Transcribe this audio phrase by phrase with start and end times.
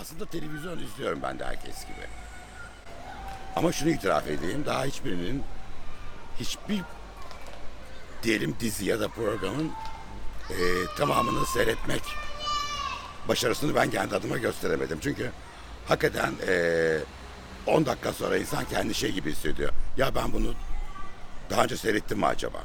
[0.00, 2.06] Aslında televizyon izliyorum ben de herkes gibi.
[3.56, 4.64] Ama şunu itiraf edeyim.
[4.66, 5.42] Daha hiçbirinin
[6.40, 6.82] hiçbir
[8.22, 9.72] diyelim dizi ya da programın
[10.50, 10.56] e,
[10.96, 12.02] tamamını seyretmek
[13.28, 14.98] başarısını ben kendi adıma gösteremedim.
[15.02, 15.32] Çünkü
[15.88, 16.98] hakikaten e,
[17.66, 19.72] 10 dakika sonra insan kendi şey gibi hissediyor.
[19.96, 20.54] Ya ben bunu
[21.50, 22.62] daha önce seyrettim mi acaba?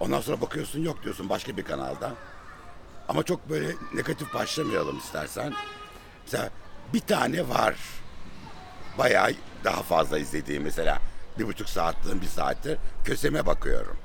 [0.00, 2.12] Ondan sonra bakıyorsun yok diyorsun başka bir kanalda.
[3.08, 5.54] Ama çok böyle negatif başlamayalım istersen.
[6.24, 6.50] Mesela
[6.94, 7.76] bir tane var.
[8.98, 9.32] Bayağı
[9.64, 10.98] daha fazla izlediğim mesela
[11.38, 13.96] bir buçuk saatten bir saattir köseme bakıyorum.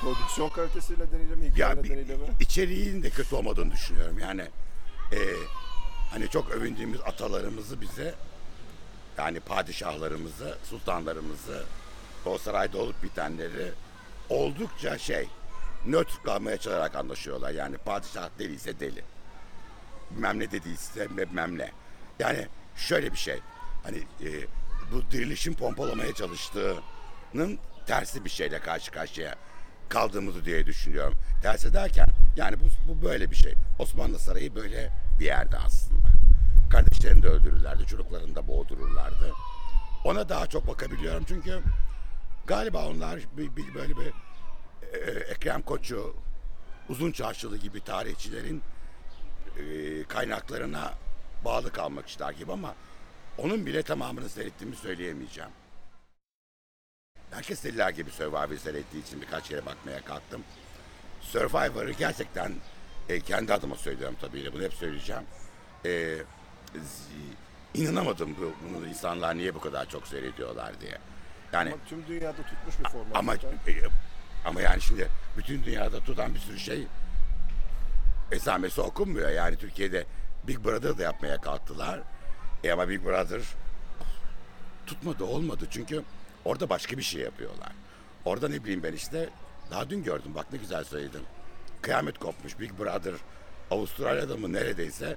[0.00, 1.44] Prodüksiyon kalitesiyle deniyle mi?
[1.56, 2.26] Ya Hikaye bir, mi?
[2.40, 4.18] içeriğin de kötü olmadığını düşünüyorum.
[4.18, 4.42] Yani
[5.12, 5.18] e,
[6.10, 8.14] hani çok övündüğümüz atalarımızı bize
[9.18, 11.64] yani padişahlarımızı, sultanlarımızı,
[12.26, 13.72] o sarayda olup bitenleri
[14.28, 15.28] oldukça şey
[15.86, 17.50] nötr kalmaya çalışarak anlaşıyorlar.
[17.50, 19.04] Yani padişah deliyse deli.
[20.14, 21.70] Bilmem ne dediyse bilmem ne.
[22.18, 22.46] Yani
[22.76, 23.40] şöyle bir şey.
[23.82, 24.28] Hani e,
[24.92, 29.34] bu dirilişin pompalamaya çalıştığının tersi bir şeyle karşı karşıya
[29.88, 31.14] kaldığımızı diye düşünüyorum.
[31.42, 33.54] Tersi derken yani bu, bu böyle bir şey.
[33.78, 36.08] Osmanlı Sarayı böyle bir yerde aslında.
[36.70, 39.32] Kardeşlerini de öldürürlerdi, çocuklarını da boğdururlardı.
[40.04, 41.60] Ona daha çok bakabiliyorum çünkü
[42.46, 44.06] galiba onlar bir, bir- böyle bir
[44.92, 46.16] e, Ekrem Koçu,
[46.88, 48.62] Uzun Çarşılı gibi tarihçilerin
[50.08, 50.94] kaynaklarına
[51.44, 52.74] bağlı kalmak ister gibi ama
[53.38, 55.50] onun bile tamamını seyrettiğimi söyleyemeyeceğim.
[57.30, 60.42] Herkes deliler gibi Survivor seyrettiği için birkaç kere bakmaya kalktım.
[61.20, 62.52] Survivor'ı gerçekten
[63.08, 65.22] e, kendi adıma söylüyorum tabii bunu hep söyleyeceğim.
[65.84, 66.18] E,
[67.74, 70.98] inanamadım bu, bunu insanlar niye bu kadar çok seyrediyorlar diye.
[71.52, 73.16] Yani Ama tüm dünyada tutmuş bir format.
[73.16, 73.38] ama e,
[74.44, 76.86] ama yani şimdi bütün dünyada tutan bir sürü şey
[78.34, 79.30] esamesi okunmuyor.
[79.30, 80.06] Yani Türkiye'de
[80.48, 82.00] Big Brother da yapmaya kalktılar.
[82.64, 83.40] E ama Big Brother
[84.86, 86.02] tutmadı olmadı çünkü
[86.44, 87.72] orada başka bir şey yapıyorlar.
[88.24, 89.28] Orada ne bileyim ben işte
[89.70, 91.22] daha dün gördüm bak ne güzel söyledin.
[91.82, 93.14] Kıyamet kopmuş Big Brother
[93.70, 95.16] Avustralya'da mı neredeyse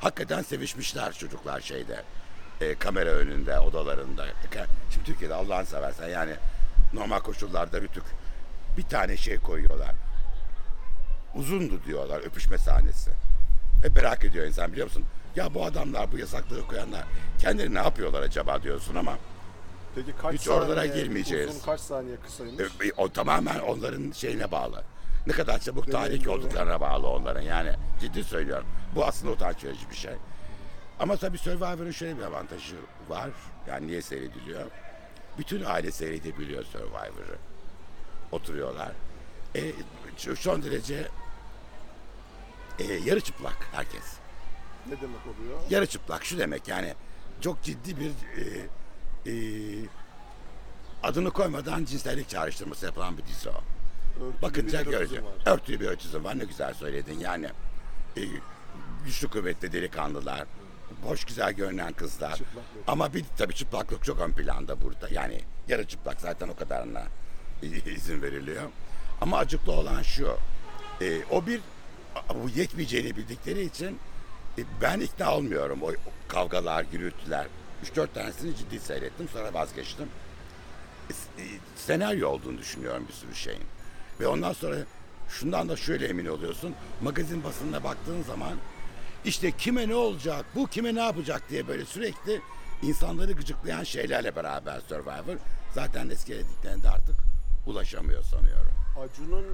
[0.00, 2.02] hakikaten sevişmişler çocuklar şeyde
[2.60, 4.26] e, kamera önünde odalarında.
[4.90, 6.32] Şimdi Türkiye'de Allah'ını seversen yani
[6.92, 8.04] normal koşullarda rütük
[8.76, 9.94] bir tane şey koyuyorlar.
[11.40, 13.10] Uzundu diyorlar öpüşme sahnesi.
[13.82, 15.04] Hep merak ediyor insan biliyor musun?
[15.36, 17.04] Ya bu adamlar bu yasakları koyanlar
[17.38, 19.18] kendileri ne yapıyorlar acaba diyorsun ama
[19.94, 21.50] Peki kaç hiç oralara girmeyeceğiz.
[21.50, 22.60] Uzun kaç saniye kısaymış?
[22.60, 24.84] e, o tamamen onların şeyine bağlı.
[25.26, 28.66] Ne kadar çabuk tahrik olduklarına bağlı onların yani ciddi söylüyorum.
[28.94, 30.14] Bu aslında utanç verici bir şey.
[30.98, 32.76] Ama tabii Survivor'ın şöyle bir avantajı
[33.08, 33.30] var.
[33.68, 34.62] Yani niye seyrediliyor?
[35.38, 37.36] Bütün aile seyredebiliyor Survivor'ı.
[38.32, 38.92] Oturuyorlar.
[39.56, 39.60] E,
[40.16, 41.08] şu- son derece
[42.78, 44.04] e, yarı çıplak herkes.
[44.86, 45.58] Ne demek oluyor?
[45.70, 46.94] Yarı çıplak şu demek yani
[47.40, 48.66] çok ciddi bir e,
[49.30, 49.34] e,
[51.02, 53.52] adını koymadan cinsellik çağrıştırması yapılan bir dizi o.
[54.24, 55.32] Örtülü Bakınca bir örtüsü var.
[55.46, 57.46] Örtülü bir ölçüsü var ne güzel söyledin yani.
[58.16, 58.20] E,
[59.04, 60.44] güçlü kuvvetli delikanlılar,
[61.04, 62.36] hoş güzel görünen kızlar.
[62.36, 62.84] Çıplaklık.
[62.86, 65.08] Ama bir tabii çıplaklık çok ön planda burada.
[65.10, 67.02] Yani yarı çıplak zaten o kadarına
[67.86, 68.62] izin veriliyor.
[69.20, 70.36] Ama acıklı olan şu.
[71.00, 71.60] e, o bir
[72.34, 73.98] bu yetmeyeceğini bildikleri için
[74.58, 75.82] e, ben ikna olmuyorum.
[75.82, 75.90] O,
[76.28, 77.46] kavgalar, gürültüler.
[77.84, 80.08] 3-4 tanesini ciddi seyrettim sonra vazgeçtim.
[81.10, 81.44] E, e,
[81.76, 83.64] senaryo olduğunu düşünüyorum bir sürü şeyin.
[84.20, 84.76] Ve ondan sonra
[85.28, 86.74] şundan da şöyle emin oluyorsun.
[87.02, 88.52] Magazin basınına baktığın zaman
[89.24, 92.40] işte kime ne olacak, bu kime ne yapacak diye böyle sürekli
[92.82, 95.36] insanları gıcıklayan şeylerle beraber Survivor
[95.74, 97.16] zaten eskilediklerinde artık
[97.66, 98.72] ulaşamıyor sanıyorum.
[99.02, 99.44] Acun'un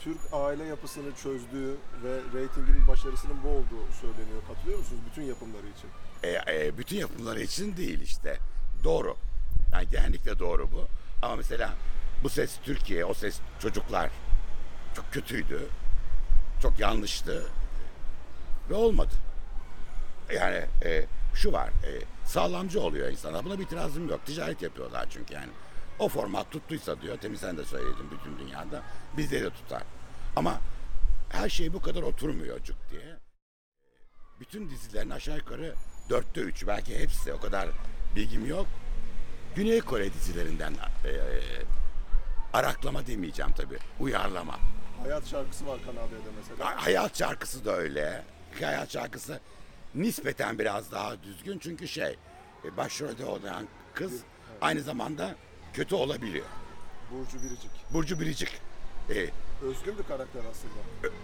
[0.00, 4.42] Türk aile yapısını çözdüğü ve reytinginin başarısının bu olduğu söyleniyor.
[4.48, 5.90] Katılıyor musunuz bütün yapımları için?
[6.22, 8.38] E, e, bütün yapımları için değil işte.
[8.84, 9.16] Doğru.
[9.72, 10.88] Yani genellikle doğru bu.
[11.22, 11.74] Ama mesela
[12.24, 14.10] bu ses Türkiye, o ses çocuklar
[14.96, 15.68] çok kötüydü.
[16.62, 17.46] Çok yanlıştı.
[18.70, 19.14] Ve olmadı.
[20.34, 21.90] Yani e, şu var, e,
[22.26, 23.44] sağlamcı oluyor insana.
[23.44, 24.26] Buna bir itirazım yok.
[24.26, 25.50] Ticaret yapıyorlar çünkü yani.
[25.98, 28.82] O format tuttuysa diyor, demin sen de söyledin bütün dünyada,
[29.16, 29.82] bizde de tutar.
[30.36, 30.60] Ama
[31.28, 33.16] her şey bu kadar oturmuyor cuk diye
[34.40, 35.74] bütün dizilerin aşağı yukarı
[36.10, 37.68] dörtte üç belki hepsi o kadar
[38.16, 38.66] bilgim yok.
[39.56, 40.72] Güney Kore dizilerinden
[41.04, 41.10] e,
[42.52, 43.78] araklama demeyeceğim tabii.
[44.00, 44.58] Uyarlama.
[45.02, 46.64] Hayat şarkısı var Kanal D'de mesela.
[46.70, 48.24] Ha- Hayat şarkısı da öyle.
[48.60, 49.40] Hayat şarkısı
[49.94, 52.16] nispeten biraz daha düzgün çünkü şey
[52.64, 54.12] e, başrolde oynayan kız
[54.60, 55.34] aynı zamanda
[55.72, 56.46] kötü olabiliyor.
[57.10, 57.70] Burcu Biricik.
[57.92, 58.60] Burcu Biricik.
[59.10, 59.14] E,
[59.62, 61.14] Özgün bir karakter aslında.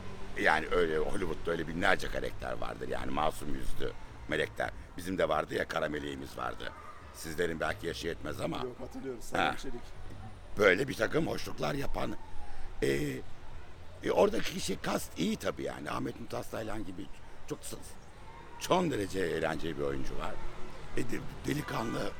[0.41, 3.93] yani öyle Hollywood'da öyle binlerce karakter vardır yani masum yüzlü
[4.29, 4.71] melekler.
[4.97, 6.73] Bizim de vardı ya kara meleğimiz vardı.
[7.15, 9.25] Sizlerin belki yaşı yetmez ama Yok hatırlıyoruz.
[9.25, 9.81] Salim Çelik.
[10.59, 12.17] böyle bir takım hoşluklar yapan
[12.83, 12.89] e,
[14.05, 17.07] e, oradaki kişi kast iyi tabii yani Ahmet Mümtaz Taylan gibi
[17.49, 17.59] çok
[18.61, 20.35] son derece eğlenceli bir oyuncu var.
[20.97, 22.11] E, de- delikanlı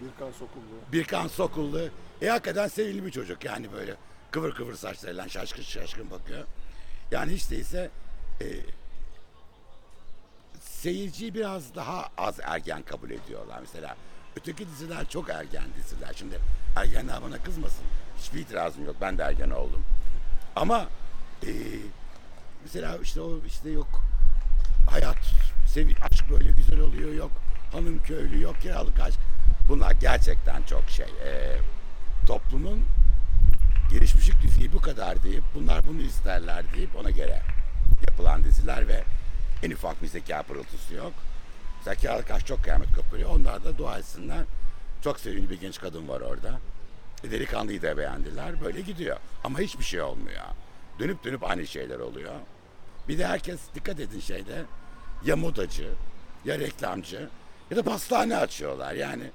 [0.00, 0.92] Birkan Sokullu.
[0.92, 1.90] Birkan Sokullu.
[2.22, 3.94] E hakikaten sevimli bir çocuk yani böyle
[4.30, 6.44] kıvır kıvır saçlarıyla şaşkın şaşkın bakıyor.
[7.10, 7.90] Yani hiç değilse
[8.40, 8.46] e,
[10.60, 13.58] seyirciyi biraz daha az ergen kabul ediyorlar.
[13.60, 13.96] Mesela
[14.36, 16.12] öteki diziler çok ergen diziler.
[16.16, 16.40] Şimdi
[16.76, 17.84] ergenler bana kızmasın.
[18.18, 18.96] Hiçbir itirazım yok.
[19.00, 19.84] Ben de ergen oldum.
[20.56, 20.88] Ama
[21.46, 21.50] e,
[22.64, 24.02] mesela işte o işte yok
[24.90, 25.18] hayat
[25.74, 27.30] sevi aşk böyle güzel oluyor yok
[27.72, 29.18] hanım köylü yok kiralık aşk
[29.68, 31.56] bunlar gerçekten çok şey Ee,
[32.26, 32.84] toplumun
[33.90, 37.42] gelişmişlik düzeyi bu kadar deyip bunlar bunu isterler deyip ona göre
[38.08, 39.04] yapılan diziler ve
[39.62, 41.12] en ufak bir zeka pırıltısı yok.
[41.78, 43.30] Mesela kiralık aşk çok kıyamet kopuyor.
[43.30, 44.44] Onlar da dua etsinler.
[45.04, 46.60] Çok sevimli bir genç kadın var orada.
[47.24, 48.60] E, Delikanlıyı da beğendiler.
[48.64, 49.16] Böyle gidiyor.
[49.44, 50.42] Ama hiçbir şey olmuyor.
[50.98, 52.32] Dönüp dönüp aynı şeyler oluyor.
[53.08, 54.64] Bir de herkes dikkat edin şeyde
[55.24, 55.88] ya modacı
[56.44, 57.28] ya reklamcı
[57.70, 58.94] ya da pastane açıyorlar.
[58.94, 59.30] Yani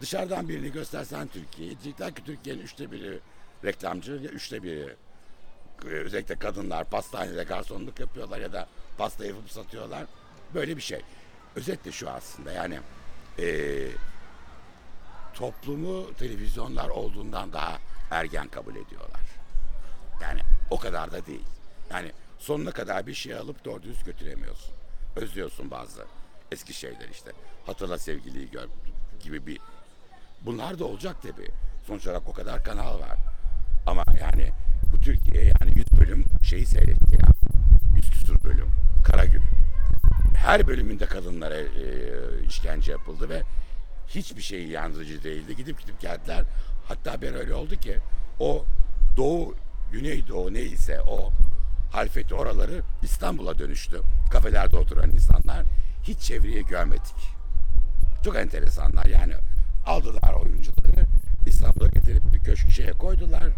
[0.00, 3.20] dışarıdan birini göstersen Türkiye'yi diyecekler ki Türkiye'nin üçte biri
[3.64, 4.96] reklamcı ya üçte biri
[5.84, 8.66] e, özellikle kadınlar pastanede garsonluk yapıyorlar ya da
[8.98, 10.04] pasta yapıp satıyorlar.
[10.54, 11.00] Böyle bir şey.
[11.56, 12.80] Özetle şu aslında yani
[13.38, 13.90] eee
[15.34, 17.78] toplumu televizyonlar olduğundan daha
[18.10, 19.20] ergen kabul ediyorlar.
[20.22, 21.44] Yani o kadar da değil.
[21.90, 24.74] Yani sonuna kadar bir şey alıp doğru düz götüremiyorsun.
[25.16, 26.06] Özlüyorsun bazı
[26.52, 27.32] eski şeyler işte.
[27.66, 28.68] Hatırla sevgiliyi gör
[29.20, 29.60] gibi bir.
[30.46, 31.48] Bunlar da olacak tabii.
[31.86, 33.18] Sonuç olarak o kadar kanal var.
[33.86, 34.52] Ama yani
[34.92, 37.28] bu Türkiye yani 100 bölüm şeyi seyretti ya.
[37.96, 38.68] 100 küsur bölüm.
[39.04, 39.40] Karagül.
[40.34, 41.66] Her bölümünde kadınlara e,
[42.48, 43.42] işkence yapıldı ve
[44.08, 45.56] hiçbir şey yandırıcı değildi.
[45.56, 46.44] Gidip gidip geldiler.
[46.88, 47.98] Hatta ben öyle oldu ki
[48.40, 48.64] o
[49.16, 49.54] Doğu,
[49.92, 51.32] Güneydoğu neyse o
[51.92, 54.00] halfeti oraları İstanbul'a dönüştü.
[54.32, 55.64] Kafelerde oturan insanlar
[56.02, 57.16] hiç çevreyi görmedik.
[58.24, 59.34] Çok enteresanlar yani
[59.86, 61.06] aldılar oyuncuları
[61.46, 63.50] İstanbul'a getirip bir köşk şeye koydular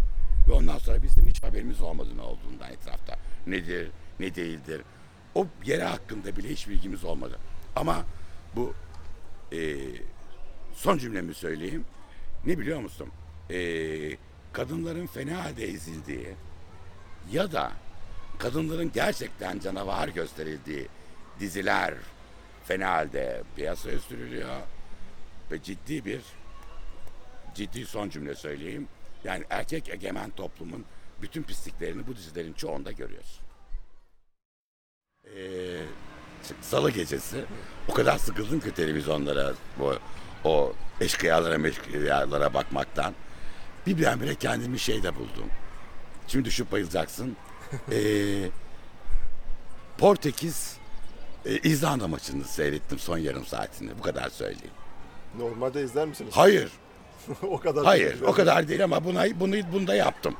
[0.49, 3.17] ve ondan sonra bizim hiç haberimiz olmadı ne olduğundan etrafta.
[3.46, 3.90] Nedir,
[4.20, 4.82] ne değildir.
[5.34, 7.38] O yere hakkında bile hiç bilgimiz olmadı.
[7.76, 8.05] Ama
[8.56, 8.75] bu
[9.52, 9.76] e,
[10.75, 11.84] son cümlemi söyleyeyim.
[12.46, 13.08] Ne biliyor musun?
[13.50, 13.58] E,
[14.52, 16.29] kadınların fena halde ezildiği
[17.32, 17.72] ya da
[18.38, 20.88] kadınların gerçekten canavar gösterildiği
[21.40, 21.94] diziler
[22.64, 24.56] fena halde piyasaya sürülüyor
[25.50, 26.20] ve ciddi bir
[27.54, 28.88] ciddi son cümle söyleyeyim.
[29.25, 30.84] Yani erkek egemen toplumun
[31.22, 33.40] bütün pisliklerini bu dizilerin çoğunda görüyoruz.
[35.37, 35.82] Ee,
[36.60, 37.44] Salı gecesi
[37.88, 39.98] o kadar sıkıldım ki televizyonlara bu
[40.44, 43.14] o eşkıyalara meşkıyalara bakmaktan.
[43.87, 45.50] Birdenbire kendimi şeyde buldum.
[46.26, 47.37] Şimdi düşüp bayılacaksın.
[47.93, 48.50] Ee,
[49.98, 50.76] Portekiz
[51.44, 53.98] e, İzlanda maçını seyrettim son yarım saatini.
[53.98, 54.75] Bu kadar söyleyeyim.
[55.38, 56.32] Normalde izler misiniz?
[56.36, 56.70] Hayır.
[57.42, 57.84] o kadar.
[57.84, 58.22] Hayır değil.
[58.26, 60.34] o kadar değil ama buna, bunu bunda yaptım.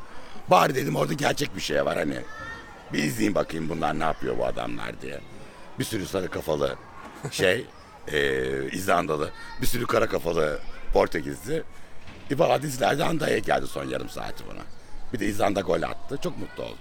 [0.51, 2.19] Bari dedim orada gerçek bir şey var hani.
[2.93, 5.21] Bir izleyeyim bakayım bunlar ne yapıyor bu adamlar diye.
[5.79, 6.77] Bir sürü sarı kafalı
[7.31, 7.67] şey
[8.13, 10.61] eee İzlandalı, bir sürü kara kafalı
[10.93, 11.63] Portekizli.
[12.31, 14.63] İbara dizilerde Andaya geldi son yarım saati buna.
[15.13, 16.19] Bir de İzlanda gol attı.
[16.23, 16.77] Çok mutlu oldum.